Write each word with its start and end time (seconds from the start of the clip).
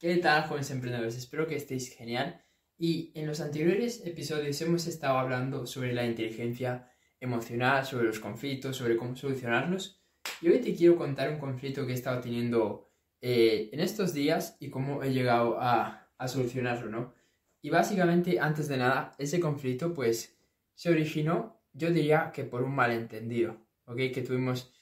¿Qué 0.00 0.16
tal, 0.18 0.44
jóvenes 0.44 0.70
emprendedores? 0.70 1.16
Espero 1.16 1.48
que 1.48 1.56
estéis 1.56 1.92
genial. 1.92 2.40
Y 2.76 3.10
en 3.16 3.26
los 3.26 3.40
anteriores 3.40 4.06
episodios 4.06 4.60
hemos 4.62 4.86
estado 4.86 5.18
hablando 5.18 5.66
sobre 5.66 5.92
la 5.92 6.06
inteligencia 6.06 6.88
emocional, 7.18 7.84
sobre 7.84 8.06
los 8.06 8.20
conflictos, 8.20 8.76
sobre 8.76 8.96
cómo 8.96 9.16
solucionarlos. 9.16 10.00
Y 10.40 10.50
hoy 10.50 10.60
te 10.60 10.76
quiero 10.76 10.94
contar 10.94 11.30
un 11.30 11.40
conflicto 11.40 11.84
que 11.84 11.90
he 11.90 11.94
estado 11.96 12.20
teniendo 12.20 12.92
eh, 13.20 13.70
en 13.72 13.80
estos 13.80 14.14
días 14.14 14.56
y 14.60 14.70
cómo 14.70 15.02
he 15.02 15.12
llegado 15.12 15.60
a, 15.60 16.08
a 16.16 16.28
solucionarlo, 16.28 16.88
¿no? 16.88 17.12
Y 17.60 17.70
básicamente, 17.70 18.38
antes 18.38 18.68
de 18.68 18.76
nada, 18.76 19.16
ese 19.18 19.40
conflicto 19.40 19.94
pues 19.94 20.38
se 20.74 20.90
originó, 20.90 21.60
yo 21.72 21.90
diría 21.90 22.30
que 22.32 22.44
por 22.44 22.62
un 22.62 22.72
malentendido, 22.72 23.66
¿ok? 23.86 23.96
Que 24.14 24.22
tuvimos 24.22 24.72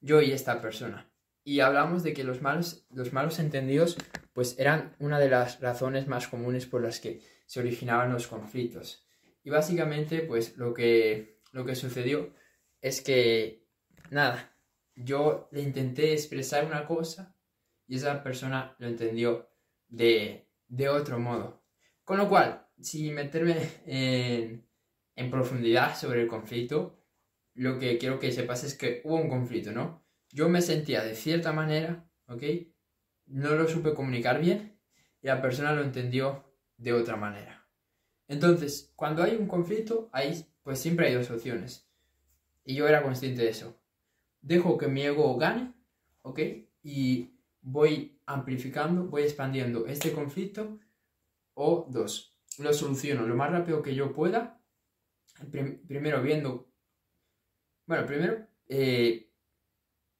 yo 0.00 0.20
y 0.20 0.32
esta 0.32 0.60
persona. 0.60 1.13
Y 1.44 1.60
hablamos 1.60 2.02
de 2.02 2.14
que 2.14 2.24
los 2.24 2.40
malos, 2.40 2.86
los 2.90 3.12
malos 3.12 3.38
entendidos 3.38 3.96
pues 4.32 4.58
eran 4.58 4.96
una 4.98 5.20
de 5.20 5.28
las 5.28 5.60
razones 5.60 6.08
más 6.08 6.26
comunes 6.26 6.66
por 6.66 6.82
las 6.82 7.00
que 7.00 7.20
se 7.46 7.60
originaban 7.60 8.12
los 8.12 8.26
conflictos. 8.26 9.06
Y 9.44 9.50
básicamente 9.50 10.20
pues 10.20 10.56
lo 10.56 10.74
que, 10.74 11.40
lo 11.52 11.64
que 11.64 11.76
sucedió 11.76 12.34
es 12.80 13.00
que, 13.00 13.66
nada, 14.10 14.56
yo 14.96 15.48
le 15.52 15.62
intenté 15.62 16.12
expresar 16.12 16.64
una 16.64 16.86
cosa 16.86 17.36
y 17.86 17.96
esa 17.96 18.22
persona 18.22 18.74
lo 18.78 18.86
entendió 18.86 19.48
de, 19.88 20.48
de 20.68 20.88
otro 20.88 21.18
modo. 21.18 21.64
Con 22.04 22.18
lo 22.18 22.28
cual, 22.28 22.66
sin 22.80 23.14
meterme 23.14 23.56
en, 23.86 24.66
en 25.16 25.30
profundidad 25.30 25.96
sobre 25.96 26.22
el 26.22 26.28
conflicto, 26.28 26.98
lo 27.54 27.78
que 27.78 27.98
quiero 27.98 28.18
que 28.18 28.32
sepas 28.32 28.64
es 28.64 28.74
que 28.76 29.00
hubo 29.04 29.16
un 29.16 29.28
conflicto, 29.28 29.72
¿no? 29.72 30.03
Yo 30.34 30.48
me 30.48 30.60
sentía 30.62 31.04
de 31.04 31.14
cierta 31.14 31.52
manera, 31.52 32.04
¿ok? 32.26 32.42
No 33.26 33.54
lo 33.54 33.68
supe 33.68 33.94
comunicar 33.94 34.40
bien 34.40 34.76
y 35.22 35.28
la 35.28 35.40
persona 35.40 35.72
lo 35.72 35.82
entendió 35.82 36.44
de 36.76 36.92
otra 36.92 37.16
manera. 37.16 37.68
Entonces, 38.26 38.92
cuando 38.96 39.22
hay 39.22 39.36
un 39.36 39.46
conflicto, 39.46 40.10
ahí 40.12 40.44
pues 40.64 40.80
siempre 40.80 41.06
hay 41.06 41.14
dos 41.14 41.30
opciones. 41.30 41.88
Y 42.64 42.74
yo 42.74 42.88
era 42.88 43.04
consciente 43.04 43.42
de 43.42 43.50
eso. 43.50 43.78
Dejo 44.40 44.76
que 44.76 44.88
mi 44.88 45.02
ego 45.02 45.36
gane, 45.36 45.72
¿ok? 46.22 46.40
Y 46.82 47.38
voy 47.60 48.20
amplificando, 48.26 49.04
voy 49.04 49.22
expandiendo 49.22 49.86
este 49.86 50.12
conflicto. 50.12 50.80
O 51.54 51.86
dos, 51.88 52.36
lo 52.58 52.74
soluciono 52.74 53.24
lo 53.24 53.36
más 53.36 53.52
rápido 53.52 53.82
que 53.82 53.94
yo 53.94 54.12
pueda. 54.12 54.60
primero 55.86 56.22
viendo, 56.22 56.72
bueno, 57.86 58.04
primero 58.04 58.48
eh, 58.66 59.30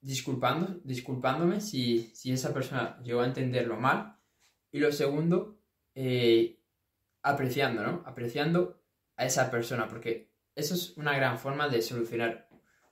disculpándome 0.04 1.60
si, 1.60 2.12
esa 2.24 2.52
persona 2.52 3.00
llegó 3.02 3.22
a 3.22 3.26
entenderlo 3.26 3.76
mal. 3.76 4.18
Y 4.70 4.78
lo 4.78 4.92
segundo, 4.92 5.58
eh, 5.94 6.60
apreciando, 7.22 7.82
¿no? 7.82 8.02
Apreciando 8.04 8.82
a 9.16 9.24
esa 9.24 9.50
persona, 9.50 9.88
porque 9.88 10.30
eso 10.54 10.74
es 10.74 10.96
una 10.96 11.16
gran 11.16 11.38
forma 11.38 11.68
de 11.68 11.80
solucionar 11.80 12.48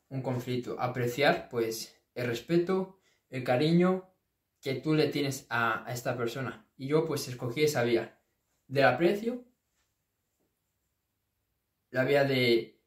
un 0.08 0.22
conflicto. 0.22 0.80
Apreciar, 0.80 1.48
pues, 1.50 2.00
el 2.14 2.27
respeto, 2.27 2.98
el 3.28 3.44
cariño 3.44 4.08
que 4.60 4.76
tú 4.76 4.94
le 4.94 5.08
tienes 5.08 5.47
a, 5.50 5.84
esta 5.88 6.16
persona. 6.16 6.66
Y 6.76 6.86
yo, 6.88 7.06
pues, 7.06 7.28
escogí 7.28 7.64
esa 7.64 7.82
vía 7.82 8.19
del 8.69 8.84
aprecio, 8.84 9.44
la 11.91 12.04
vía 12.04 12.24
de 12.24 12.78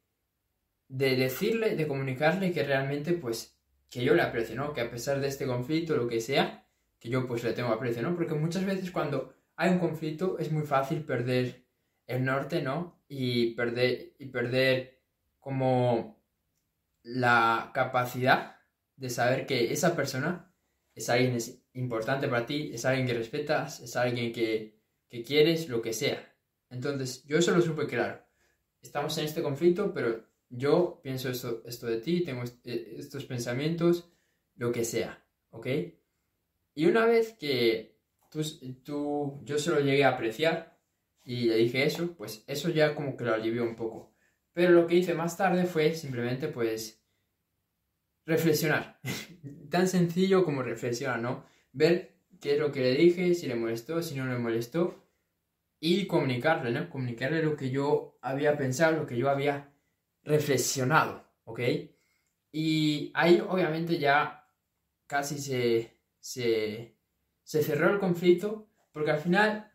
decirle, 0.88 1.76
de 1.76 1.86
comunicarle 1.86 2.52
que 2.52 2.64
realmente, 2.64 3.12
pues, 3.12 3.55
que 3.90 4.04
yo 4.04 4.14
le 4.14 4.22
aprecio, 4.22 4.56
¿no? 4.56 4.72
Que 4.72 4.80
a 4.80 4.90
pesar 4.90 5.20
de 5.20 5.28
este 5.28 5.46
conflicto, 5.46 5.96
lo 5.96 6.08
que 6.08 6.20
sea, 6.20 6.66
que 6.98 7.08
yo 7.08 7.26
pues 7.26 7.44
le 7.44 7.52
tengo 7.52 7.70
aprecio, 7.70 8.02
¿no? 8.02 8.14
Porque 8.14 8.34
muchas 8.34 8.64
veces 8.64 8.90
cuando 8.90 9.34
hay 9.56 9.70
un 9.70 9.78
conflicto 9.78 10.38
es 10.38 10.52
muy 10.52 10.64
fácil 10.64 11.04
perder 11.04 11.64
el 12.06 12.24
norte, 12.24 12.62
¿no? 12.62 13.02
Y 13.08 13.54
perder, 13.54 14.14
y 14.18 14.26
perder 14.26 15.00
como 15.38 16.20
la 17.02 17.70
capacidad 17.72 18.56
de 18.96 19.10
saber 19.10 19.46
que 19.46 19.72
esa 19.72 19.94
persona 19.94 20.52
es 20.94 21.08
alguien 21.10 21.38
importante 21.74 22.28
para 22.28 22.46
ti, 22.46 22.70
es 22.72 22.84
alguien 22.84 23.06
que 23.06 23.14
respetas, 23.14 23.80
es 23.80 23.96
alguien 23.96 24.32
que, 24.32 24.80
que 25.08 25.22
quieres, 25.22 25.68
lo 25.68 25.82
que 25.82 25.92
sea. 25.92 26.34
Entonces, 26.70 27.24
yo 27.24 27.38
eso 27.38 27.52
lo 27.52 27.62
supe 27.62 27.86
claro. 27.86 28.24
Estamos 28.80 29.16
en 29.18 29.26
este 29.26 29.42
conflicto, 29.42 29.92
pero 29.92 30.24
yo 30.56 31.00
pienso 31.02 31.28
esto, 31.28 31.62
esto 31.66 31.86
de 31.86 31.98
ti, 32.00 32.22
tengo 32.22 32.42
eh, 32.64 32.94
estos 32.98 33.24
pensamientos, 33.26 34.10
lo 34.56 34.72
que 34.72 34.84
sea, 34.84 35.24
¿ok? 35.50 35.66
Y 36.74 36.86
una 36.86 37.06
vez 37.06 37.34
que 37.34 37.98
tú, 38.30 38.42
tú, 38.82 39.40
yo 39.44 39.58
se 39.58 39.70
lo 39.70 39.80
llegué 39.80 40.04
a 40.04 40.10
apreciar 40.10 40.78
y 41.24 41.44
le 41.44 41.56
dije 41.56 41.84
eso, 41.84 42.14
pues 42.16 42.44
eso 42.46 42.70
ya 42.70 42.94
como 42.94 43.16
que 43.16 43.24
lo 43.24 43.34
alivió 43.34 43.64
un 43.64 43.76
poco. 43.76 44.14
Pero 44.52 44.72
lo 44.72 44.86
que 44.86 44.94
hice 44.94 45.14
más 45.14 45.36
tarde 45.36 45.66
fue 45.66 45.94
simplemente 45.94 46.48
pues 46.48 47.04
reflexionar. 48.24 49.00
Tan 49.70 49.88
sencillo 49.88 50.44
como 50.44 50.62
reflexionar, 50.62 51.20
¿no? 51.20 51.44
Ver 51.72 52.16
qué 52.40 52.54
es 52.54 52.58
lo 52.58 52.72
que 52.72 52.80
le 52.80 52.94
dije, 52.94 53.34
si 53.34 53.46
le 53.46 53.54
molestó, 53.54 54.02
si 54.02 54.14
no 54.14 54.26
le 54.26 54.38
molestó 54.38 55.06
y 55.80 56.06
comunicarle, 56.06 56.70
¿no? 56.70 56.88
Comunicarle 56.88 57.42
lo 57.42 57.56
que 57.56 57.70
yo 57.70 58.18
había 58.22 58.56
pensado, 58.56 58.96
lo 58.96 59.06
que 59.06 59.18
yo 59.18 59.28
había 59.28 59.75
reflexionado, 60.26 61.24
¿ok? 61.44 61.60
Y 62.52 63.10
ahí 63.14 63.40
obviamente 63.40 63.98
ya 63.98 64.50
casi 65.06 65.38
se, 65.38 65.98
se, 66.18 66.96
cerró 67.44 67.90
el 67.90 68.00
conflicto, 68.00 68.68
porque 68.92 69.12
al 69.12 69.20
final 69.20 69.72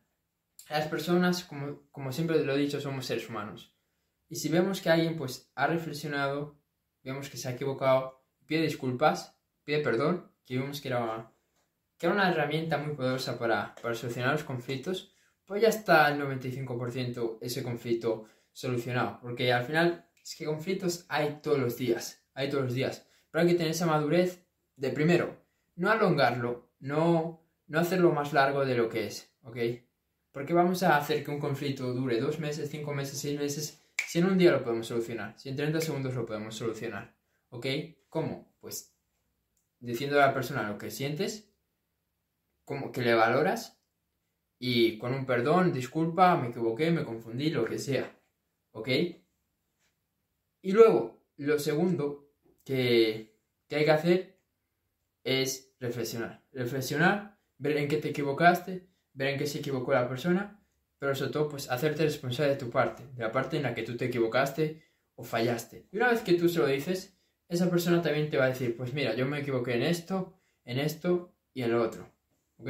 las 0.70 0.88
personas, 0.88 1.44
como, 1.46 1.90
como 1.92 2.12
siempre 2.12 2.44
lo 2.44 2.54
he 2.54 2.60
dicho, 2.60 2.80
somos 2.80 3.06
seres 3.06 3.30
humanos. 3.30 3.74
Y 4.28 4.36
si 4.36 4.50
vemos 4.50 4.82
que 4.82 4.90
alguien 4.90 5.18
pues 5.18 5.52
ha 5.56 5.68
reflexionado, 5.68 6.60
vemos 7.04 7.30
que 7.30 7.38
se 7.38 7.48
ha 7.48 7.54
equivocado, 7.54 8.24
pide 8.46 8.64
disculpas, 8.64 9.38
pide 9.64 9.80
perdón, 9.80 10.32
que 10.46 10.58
vemos 10.58 10.82
que 10.82 10.90
era, 10.90 11.32
que 11.98 12.06
era 12.06 12.16
una 12.16 12.30
herramienta 12.30 12.78
muy 12.78 12.94
poderosa 12.96 13.40
para, 13.40 13.76
para 13.82 13.96
solucionar 13.96 14.34
los 14.34 14.44
conflictos, 14.44 15.14
pues 15.46 15.62
ya 15.62 15.70
está 15.70 16.10
el 16.10 16.20
95% 16.22 17.38
ese 17.42 17.64
conflicto 17.64 18.26
solucionado. 18.52 19.20
Porque 19.22 19.52
al 19.52 19.64
final 19.66 20.06
es 20.24 20.36
que 20.36 20.46
conflictos 20.46 21.06
hay 21.10 21.40
todos 21.42 21.60
los 21.60 21.78
días, 21.78 22.24
hay 22.34 22.50
todos 22.50 22.66
los 22.66 22.74
días. 22.74 23.08
Pero 23.30 23.44
hay 23.44 23.50
que 23.50 23.56
tener 23.56 23.72
esa 23.72 23.86
madurez 23.86 24.46
de 24.76 24.90
primero, 24.90 25.46
no 25.76 25.90
alongarlo, 25.90 26.72
no, 26.80 27.44
no 27.68 27.80
hacerlo 27.80 28.12
más 28.12 28.34
largo 28.34 28.66
de 28.66 28.76
lo 28.76 28.90
que 28.90 29.08
es, 29.08 29.34
¿ok? 29.44 29.58
Porque 30.32 30.54
vamos 30.54 30.84
a 30.84 30.98
hacer 30.98 31.24
que 31.24 31.32
un 31.32 31.40
conflicto 31.40 31.94
dure 31.94 32.20
dos 32.20 32.40
meses, 32.40 32.70
cinco 32.70 32.94
meses, 32.94 33.20
seis 33.20 33.40
meses, 33.40 33.82
si 34.08 34.20
en 34.20 34.26
un 34.26 34.38
día 34.38 34.52
lo 34.52 34.64
podemos 34.64 34.88
solucionar, 34.88 35.38
si 35.40 35.50
en 35.50 35.56
30 35.56 35.82
segundos 35.82 36.14
lo 36.16 36.26
podemos 36.26 36.56
solucionar, 36.56 37.16
¿ok? 37.50 37.66
¿Cómo? 38.10 38.56
Pues 38.60 38.96
diciendo 39.80 40.22
a 40.22 40.28
la 40.28 40.34
persona 40.34 40.70
lo 40.70 40.78
que 40.78 40.92
sientes, 40.92 41.50
como 42.66 42.92
que 42.92 43.02
le 43.02 43.14
valoras 43.14 43.82
y 44.60 44.98
con 44.98 45.14
un 45.14 45.26
perdón, 45.26 45.74
disculpa, 45.74 46.36
me 46.38 46.50
equivoqué, 46.50 46.92
me 46.92 47.04
confundí, 47.04 47.50
lo 47.50 47.66
que 47.66 47.80
sea, 47.80 48.18
¿ok? 48.72 48.90
Y 50.62 50.72
luego, 50.74 51.24
lo 51.38 51.58
segundo 51.60 52.32
que, 52.64 53.36
hay 53.70 53.86
que 53.86 53.92
hacer 53.92 54.40
es 55.24 55.74
reflexionar. 55.80 56.44
Reflexionar, 56.52 57.40
ver 57.58 57.78
en 57.78 57.88
qué 57.88 57.98
te 57.98 58.10
equivocaste, 58.10 58.88
ver 59.14 59.30
en 59.30 59.40
qué 59.40 59.48
se 59.48 59.60
equivocó 59.60 59.94
la 59.94 60.08
persona, 60.08 60.64
pero 61.00 61.16
sobre 61.16 61.32
todo, 61.32 61.50
pues 61.50 61.70
hacerte 61.70 62.04
responsable 62.04 62.54
de 62.54 62.60
tu 62.60 62.70
parte, 62.70 63.04
de 63.16 63.24
la 63.24 63.32
parte 63.32 63.58
en 63.58 63.64
la 63.64 63.74
que 63.74 63.84
tú 63.84 63.98
te 63.98 64.06
equivocaste 64.06 64.84
o 65.16 65.24
fallaste. 65.24 65.88
Y 65.92 65.98
una 65.98 66.12
vez 66.12 66.22
que 66.22 66.34
tú 66.34 66.48
se 66.48 66.60
lo 66.60 66.68
dices, 66.68 67.18
esa 67.50 67.70
persona 67.70 68.02
también 68.02 68.30
te 68.30 68.38
va 68.38 68.46
a 68.46 68.50
decir, 68.50 68.78
pues 68.78 68.94
mira, 68.94 69.16
yo 69.16 69.26
me 69.26 69.40
equivoqué 69.40 69.74
en 69.74 69.84
esto, 69.84 70.38
en 70.64 70.80
esto 70.80 71.34
y 71.54 71.64
en 71.64 71.72
lo 71.72 71.82
otro. 71.82 72.08
¿Ok? 72.58 72.70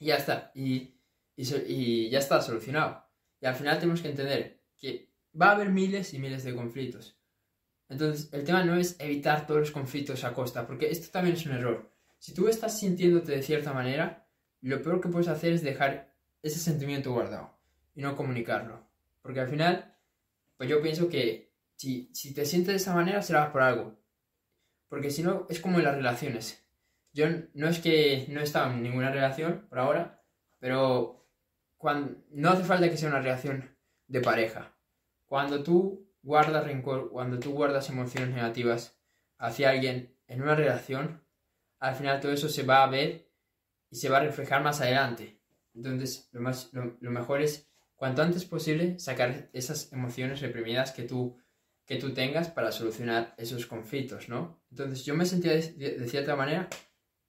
Y 0.00 0.06
ya 0.06 0.16
está. 0.16 0.50
Y, 0.54 0.96
y, 1.36 1.54
y 1.68 2.10
ya 2.10 2.18
está 2.18 2.42
solucionado. 2.42 3.06
Y 3.40 3.46
al 3.46 3.54
final 3.54 3.78
tenemos 3.78 4.02
que 4.02 4.08
entender 4.08 4.60
que 4.76 5.15
va 5.40 5.50
a 5.50 5.52
haber 5.52 5.70
miles 5.70 6.14
y 6.14 6.18
miles 6.18 6.44
de 6.44 6.54
conflictos. 6.54 7.18
Entonces, 7.88 8.32
el 8.32 8.44
tema 8.44 8.64
no 8.64 8.76
es 8.76 8.96
evitar 8.98 9.46
todos 9.46 9.60
los 9.60 9.70
conflictos 9.70 10.24
a 10.24 10.34
costa, 10.34 10.66
porque 10.66 10.90
esto 10.90 11.10
también 11.10 11.36
es 11.36 11.46
un 11.46 11.52
error. 11.52 11.92
Si 12.18 12.34
tú 12.34 12.48
estás 12.48 12.78
sintiéndote 12.78 13.32
de 13.32 13.42
cierta 13.42 13.72
manera, 13.72 14.26
lo 14.60 14.82
peor 14.82 15.00
que 15.00 15.08
puedes 15.08 15.28
hacer 15.28 15.52
es 15.52 15.62
dejar 15.62 16.12
ese 16.42 16.58
sentimiento 16.58 17.12
guardado 17.12 17.56
y 17.94 18.02
no 18.02 18.16
comunicarlo. 18.16 18.88
Porque 19.22 19.40
al 19.40 19.48
final, 19.48 19.96
pues 20.56 20.68
yo 20.68 20.82
pienso 20.82 21.08
que 21.08 21.52
si, 21.76 22.10
si 22.12 22.34
te 22.34 22.44
sientes 22.44 22.68
de 22.68 22.76
esa 22.76 22.94
manera 22.94 23.22
será 23.22 23.52
por 23.52 23.62
algo. 23.62 23.98
Porque 24.88 25.10
si 25.10 25.22
no, 25.22 25.46
es 25.48 25.60
como 25.60 25.78
en 25.78 25.84
las 25.84 25.96
relaciones. 25.96 26.64
Yo 27.12 27.26
no 27.54 27.68
es 27.68 27.78
que 27.78 28.26
no 28.28 28.40
he 28.40 28.44
estado 28.44 28.72
en 28.72 28.82
ninguna 28.82 29.10
relación 29.10 29.66
por 29.68 29.78
ahora, 29.78 30.22
pero 30.58 31.26
cuando, 31.76 32.22
no 32.30 32.50
hace 32.50 32.64
falta 32.64 32.90
que 32.90 32.96
sea 32.96 33.08
una 33.08 33.20
relación 33.20 33.76
de 34.06 34.20
pareja. 34.20 34.75
Cuando 35.26 35.62
tú 35.62 36.08
guardas 36.22 36.64
rencor, 36.64 37.10
cuando 37.10 37.38
tú 37.38 37.52
guardas 37.52 37.88
emociones 37.88 38.34
negativas 38.34 38.98
hacia 39.38 39.70
alguien 39.70 40.16
en 40.26 40.42
una 40.42 40.54
relación, 40.54 41.22
al 41.78 41.94
final 41.94 42.20
todo 42.20 42.32
eso 42.32 42.48
se 42.48 42.62
va 42.62 42.82
a 42.82 42.90
ver 42.90 43.30
y 43.90 43.96
se 43.96 44.08
va 44.08 44.18
a 44.18 44.24
reflejar 44.24 44.62
más 44.62 44.80
adelante. 44.80 45.40
Entonces, 45.74 46.28
lo, 46.32 46.40
más, 46.40 46.70
lo, 46.72 47.10
mejor 47.10 47.42
es, 47.42 47.70
cuanto 47.94 48.22
antes 48.22 48.44
posible, 48.44 48.98
sacar 48.98 49.50
esas 49.52 49.92
emociones 49.92 50.40
reprimidas 50.40 50.92
que 50.92 51.02
tú, 51.02 51.36
que 51.84 51.96
tú 51.96 52.12
tengas 52.12 52.48
para 52.48 52.72
solucionar 52.72 53.34
esos 53.36 53.66
conflictos, 53.66 54.28
¿no? 54.28 54.60
Entonces, 54.70 55.04
yo 55.04 55.14
me 55.14 55.26
sentía 55.26 55.52
de, 55.52 56.08
cierta 56.08 56.34
manera 56.34 56.68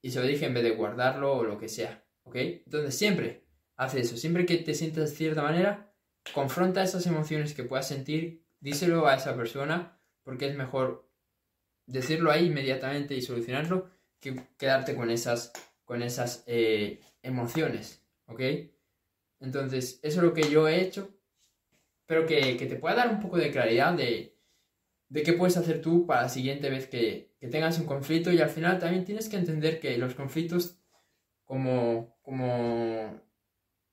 y 0.01 0.11
se 0.11 0.19
lo 0.19 0.25
dije 0.25 0.45
en 0.45 0.53
vez 0.53 0.63
de 0.63 0.71
guardarlo 0.71 1.33
o 1.33 1.43
lo 1.43 1.57
que 1.57 1.67
sea, 1.67 2.05
¿ok? 2.23 2.35
Entonces, 2.35 2.97
siempre 2.97 3.45
hace 3.75 3.99
eso, 3.99 4.17
siempre 4.17 4.45
que 4.45 4.57
te 4.57 4.73
sientas 4.73 5.11
de 5.11 5.15
cierta 5.15 5.43
manera, 5.43 5.93
confronta 6.33 6.83
esas 6.83 7.05
emociones 7.05 7.53
que 7.53 7.63
puedas 7.63 7.87
sentir, 7.87 8.45
díselo 8.59 9.07
a 9.07 9.15
esa 9.15 9.35
persona, 9.35 9.99
porque 10.23 10.47
es 10.47 10.55
mejor 10.55 11.09
decirlo 11.85 12.31
ahí 12.31 12.47
inmediatamente 12.47 13.15
y 13.15 13.21
solucionarlo 13.21 13.89
que 14.19 14.35
quedarte 14.57 14.95
con 14.95 15.09
esas, 15.09 15.53
con 15.85 16.01
esas 16.01 16.43
eh, 16.47 17.01
emociones, 17.21 18.03
¿ok? 18.27 18.41
Entonces, 19.39 19.99
eso 20.03 20.19
es 20.19 20.23
lo 20.23 20.33
que 20.33 20.49
yo 20.49 20.67
he 20.67 20.81
hecho. 20.81 21.13
Espero 22.01 22.25
que, 22.25 22.55
te 22.55 22.75
pueda 22.75 22.95
dar 22.95 23.09
un 23.09 23.19
poco 23.19 23.37
de 23.37 23.51
claridad 23.51 23.93
de, 23.93 24.37
de, 25.09 25.23
qué 25.23 25.33
puedes 25.33 25.57
hacer 25.57 25.81
tú 25.81 26.05
para 26.05 26.23
la 26.23 26.29
siguiente 26.29 26.69
vez 26.69 26.87
que, 26.87 27.35
que, 27.39 27.47
tengas 27.47 27.79
un 27.79 27.85
conflicto. 27.85 28.31
Y 28.31 28.39
al 28.39 28.49
final 28.49 28.79
también 28.79 29.05
tienes 29.05 29.29
que 29.29 29.37
entender 29.37 29.79
que 29.79 29.97
los 29.97 30.15
conflictos, 30.15 30.79
como, 31.45 32.17
como 32.21 32.66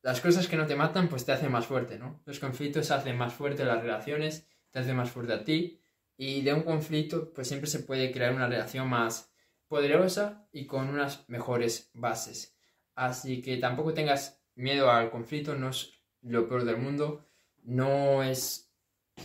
las 0.04 0.20
cosas 0.20 0.48
que 0.48 0.58
no 0.58 0.66
te 0.66 0.76
matan, 0.76 1.08
pues 1.08 1.24
te 1.24 1.32
hacen 1.32 1.50
más 1.50 1.66
fuerte, 1.66 1.98
¿no? 1.98 2.20
Los 2.26 2.38
conflictos 2.38 2.90
hacen 2.90 3.16
más 3.16 3.32
fuerte 3.32 3.64
las 3.64 3.80
relaciones, 3.80 4.46
te 4.70 4.80
hacen 4.80 4.96
más 4.96 5.10
fuerte 5.10 5.32
a 5.32 5.44
ti. 5.44 5.80
Y 6.18 6.42
de 6.42 6.52
un 6.52 6.62
conflicto, 6.62 7.32
pues 7.32 7.48
siempre 7.48 7.70
se 7.70 7.80
puede 7.80 8.12
crear 8.12 8.34
una 8.34 8.46
relación 8.46 8.86
más 8.86 9.32
poderosa 9.66 10.46
y 10.52 10.66
con 10.66 10.90
unas 10.90 11.26
mejores 11.30 11.90
bases. 11.94 12.54
Así 12.94 13.40
que 13.40 13.56
tampoco 13.56 13.94
tengas 13.94 14.44
miedo 14.56 14.90
al 14.90 15.10
conflicto, 15.10 15.54
no 15.54 15.70
es 15.70 15.94
lo 16.20 16.46
peor 16.48 16.66
del 16.66 16.76
mundo, 16.76 17.26
no 17.62 18.22
es, 18.22 18.70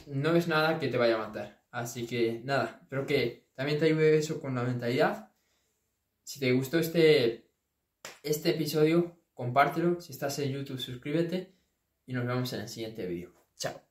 no 0.07 0.33
es 0.33 0.47
nada 0.47 0.79
que 0.79 0.87
te 0.87 0.97
vaya 0.97 1.15
a 1.15 1.27
matar. 1.27 1.61
Así 1.71 2.07
que 2.07 2.39
nada, 2.45 2.79
espero 2.83 3.05
que 3.05 3.49
también 3.53 3.79
te 3.79 3.87
ayude 3.87 4.17
eso 4.17 4.39
con 4.39 4.55
la 4.55 4.63
mentalidad. 4.63 5.33
Si 6.23 6.39
te 6.39 6.53
gustó 6.53 6.79
este, 6.79 7.51
este 8.23 8.51
episodio, 8.51 9.18
compártelo. 9.39 10.01
Si 10.01 10.11
estás 10.11 10.37
en 10.39 10.51
YouTube, 10.51 10.79
suscríbete 10.79 11.53
y 12.05 12.11
nos 12.11 12.27
vemos 12.27 12.51
en 12.51 12.59
el 12.59 12.67
siguiente 12.67 13.07
vídeo. 13.07 13.31
Chao. 13.55 13.88